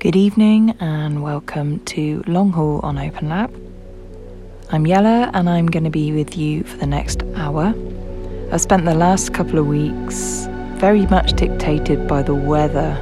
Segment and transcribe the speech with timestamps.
[0.00, 3.52] Good evening and welcome to Longhaul on OpenLab.
[4.70, 7.74] I'm Yella and I'm going to be with you for the next hour.
[8.52, 12.96] I've spent the last couple of weeks very much dictated by the weather,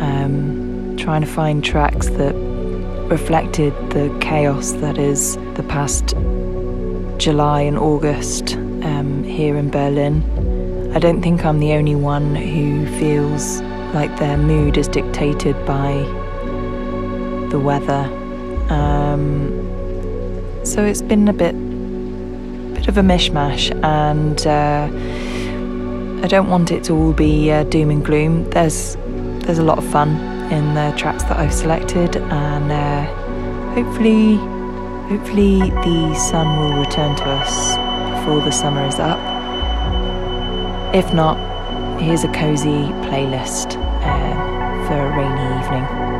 [0.00, 2.34] um, trying to find tracks that
[3.08, 6.08] reflected the chaos that is the past
[7.16, 10.92] July and August um, here in Berlin.
[10.94, 13.62] I don't think I'm the only one who feels
[13.94, 16.04] like their mood is dictated by
[17.54, 18.04] the weather.
[18.68, 19.30] Um,
[20.64, 21.54] so it's been a bit,
[22.74, 24.88] bit of a mishmash, and uh,
[26.24, 28.50] I don't want it to all be uh, doom and gloom.
[28.50, 28.96] There's,
[29.44, 30.10] there's a lot of fun
[30.52, 33.04] in the tracks that I've selected, and uh,
[33.74, 34.34] hopefully,
[35.06, 37.76] hopefully the sun will return to us
[38.18, 39.20] before the summer is up.
[40.92, 41.36] If not,
[42.00, 46.13] here's a cozy playlist uh, for a rainy evening.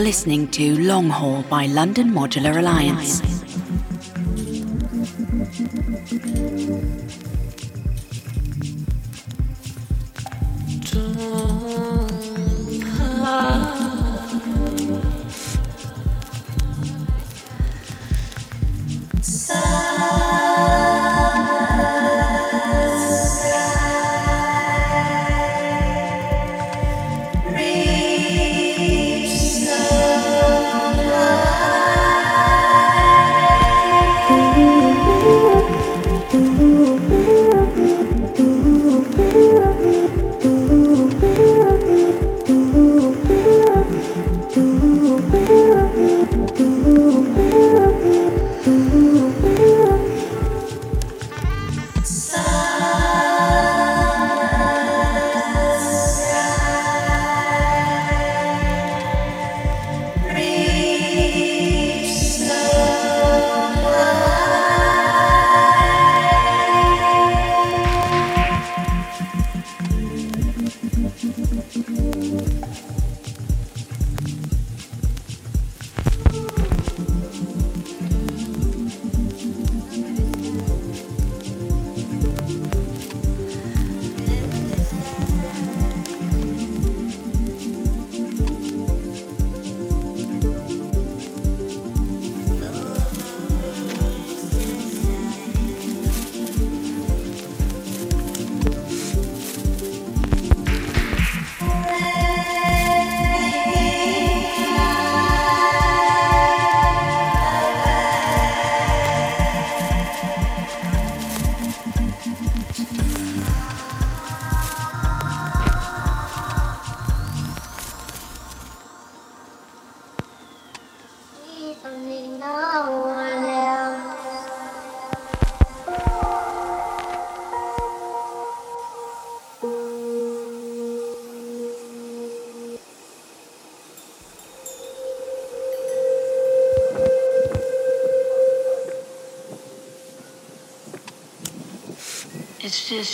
[0.00, 3.29] Are listening to Longhaul by London Modular Alliance.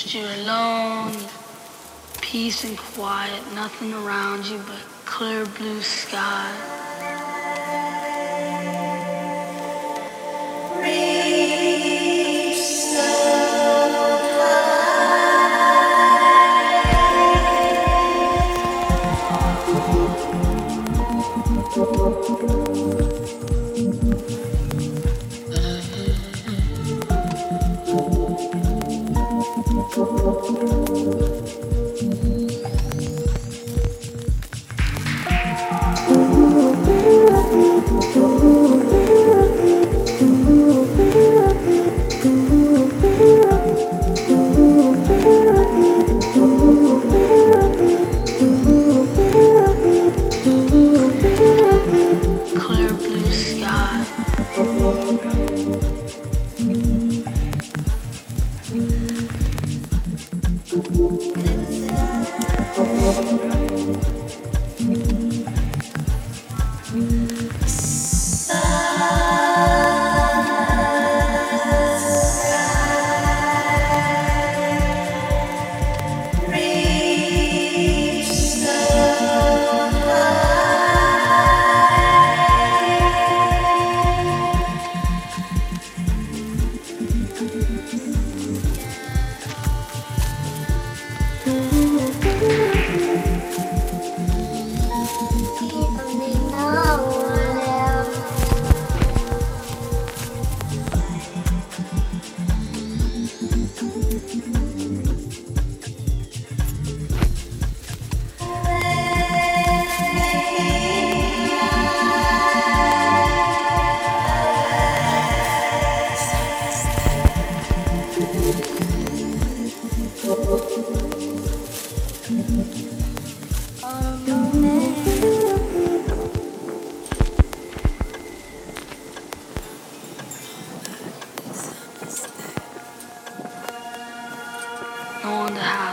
[0.02, 1.16] Just you alone,
[2.20, 6.65] peace and quiet, nothing around you but clear blue sky.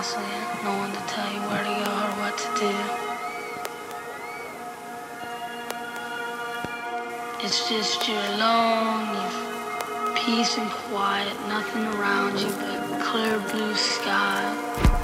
[0.03, 2.73] no one to tell you where to go or what to do.
[7.45, 15.02] It's just you're alone, you've peace and quiet, nothing around you but clear blue sky.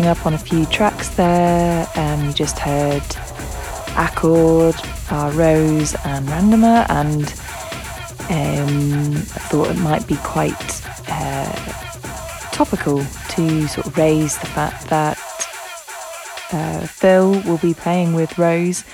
[0.00, 1.86] Catching up on a few tracks there.
[1.94, 3.02] Um, you just heard
[3.98, 4.74] Accord,
[5.10, 7.24] uh, Rrose, and Randomer, and
[8.30, 11.52] um, I thought it might be quite uh,
[12.50, 15.18] topical to sort of raise the fact that
[16.52, 18.86] uh, Phil will be playing with Rrose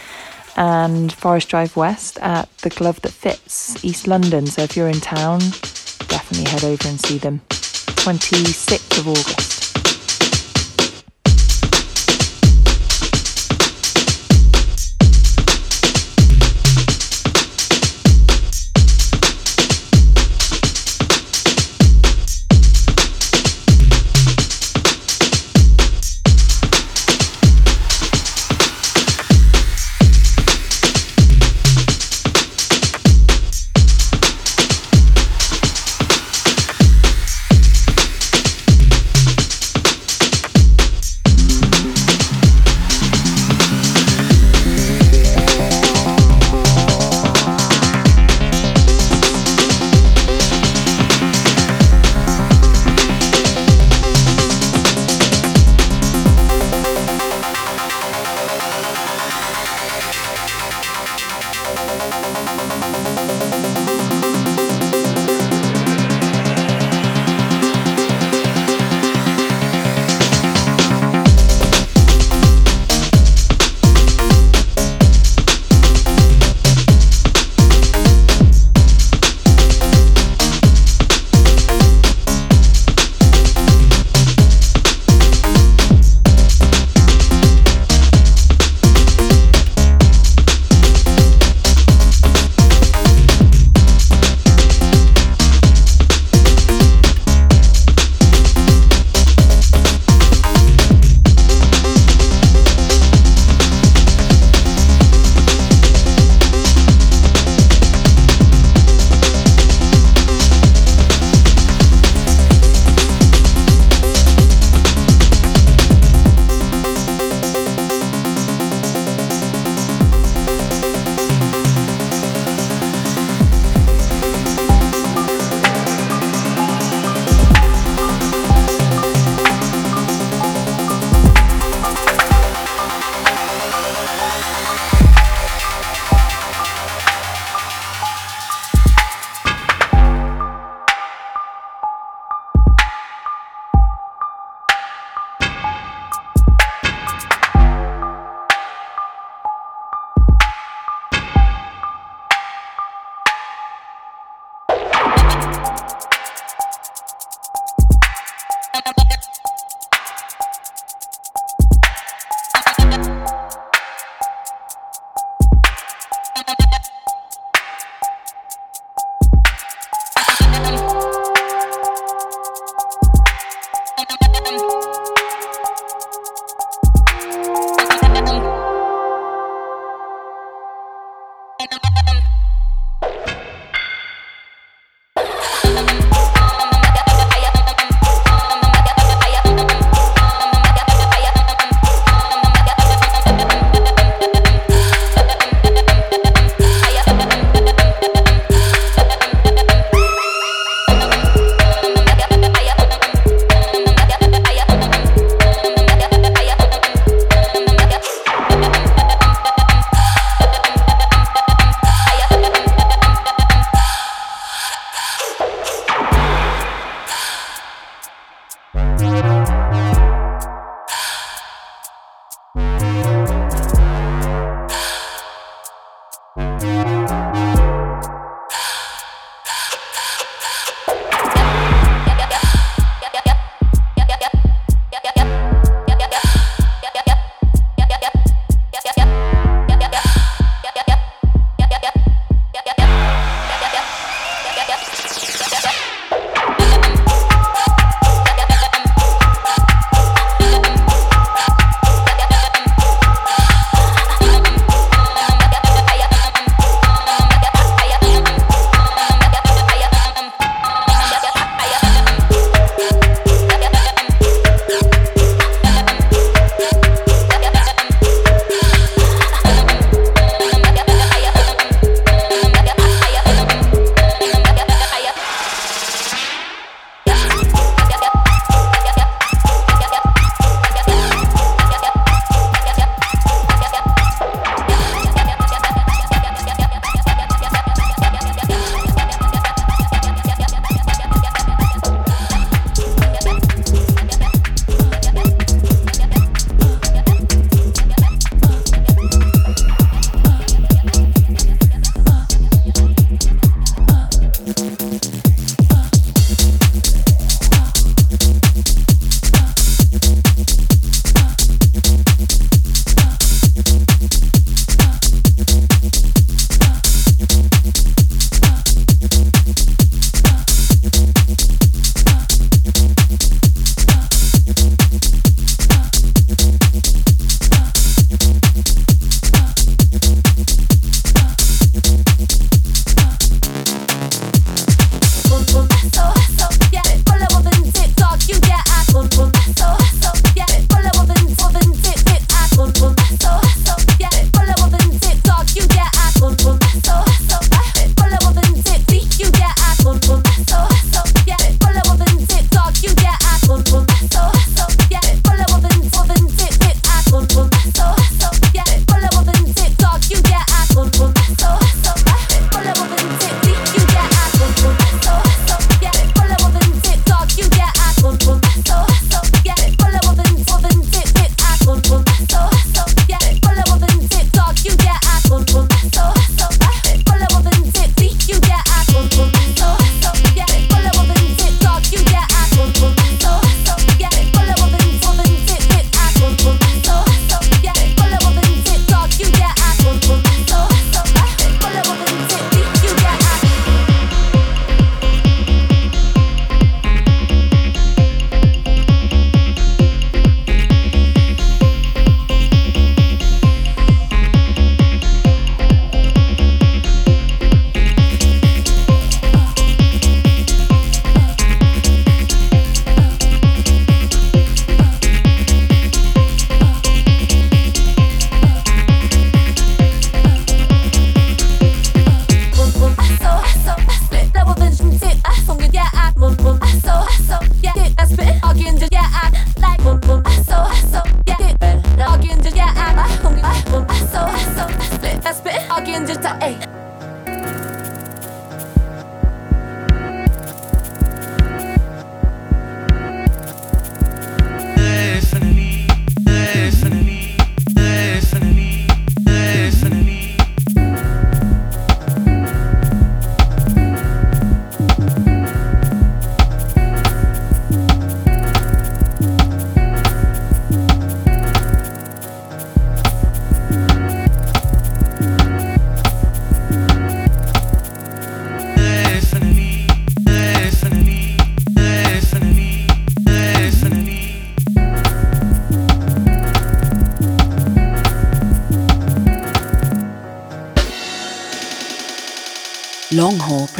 [0.56, 4.46] and Forest Drive West at the Glove That Fits, East London.
[4.46, 5.38] So if you're in town,
[6.08, 7.42] definitely head over and see them.
[7.48, 9.55] 26th of August.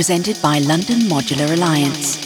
[0.06, 2.25] Presented by London Modular Alliance.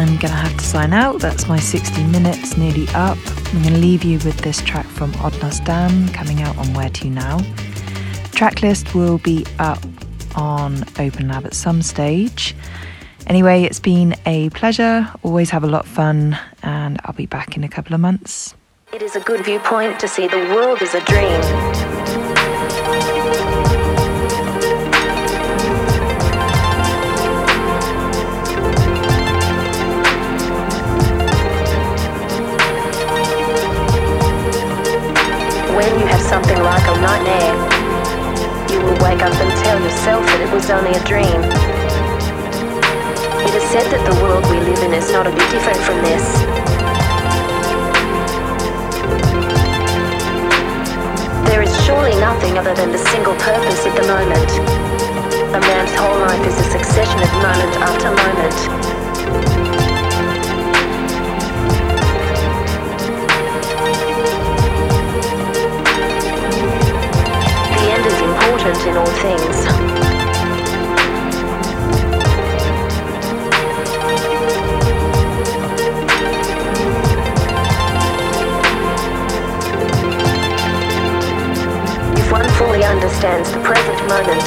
[0.00, 1.20] Sign out.
[1.20, 3.18] That's my 60 minutes nearly up.
[3.52, 6.88] I'm going to leave you with this track from Odnos Dan coming out on Where
[6.88, 7.38] To Now.
[8.30, 9.84] Tracklist will be up
[10.36, 12.54] on OpenLab at some stage.
[13.26, 15.06] Anyway, it's been a pleasure.
[15.22, 18.54] Always have a lot of fun, and I'll be back in a couple of months.
[18.94, 21.99] It is a good viewpoint to see the world as a dream.
[36.30, 37.58] Something like a nightmare.
[38.70, 41.42] You will wake up and tell yourself that it was only a dream.
[43.42, 45.98] It is said that the world we live in is not a bit different from
[46.06, 46.22] this.
[51.50, 54.50] There is surely nothing other than the single purpose of the moment.
[55.50, 58.89] A man's whole life is a succession of moment after moment.
[68.70, 69.56] Important in all things.
[82.18, 84.44] If one fully understands the present moment,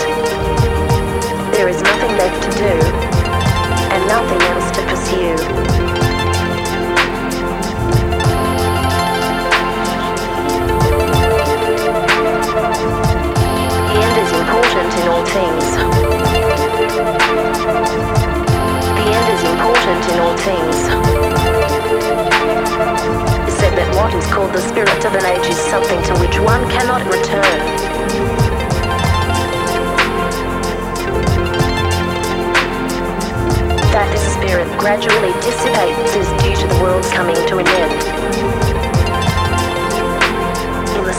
[1.54, 2.74] there is nothing left to do
[3.94, 5.93] and nothing else to pursue.
[14.98, 15.66] In all things.
[18.98, 20.76] The end is important in all things.
[23.48, 26.40] It's said that what is called the spirit of an age is something to which
[26.40, 27.60] one cannot return.
[33.94, 38.23] That spirit gradually dissipates is due to the world's coming to an end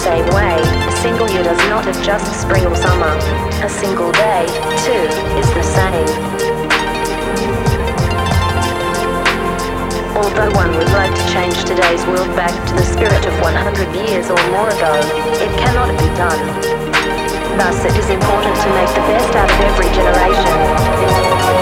[0.04, 3.16] same way, a single year does not have just spring or summer.
[3.64, 4.44] A single day,
[4.84, 5.08] too,
[5.40, 6.12] is the same.
[10.14, 14.28] Although one would like to change today's world back to the spirit of 100 years
[14.28, 14.92] or more ago,
[15.40, 16.42] it cannot be done.
[17.56, 21.53] Thus, it is important to make the best out of every generation.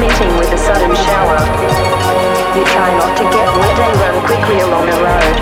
[0.00, 1.38] Meeting with a sudden shower.
[2.58, 5.36] You try not to get wet and run quickly along a road.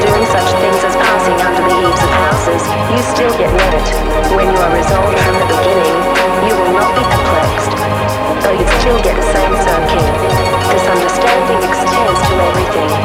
[0.00, 3.84] Doing such things as passing under the eaves of houses, you still get wet.
[4.32, 5.96] When you are resolved from the beginning,
[6.48, 7.72] you will not be perplexed,
[8.40, 10.08] though you still get the same soaking.
[10.72, 12.96] This understanding extends to everything.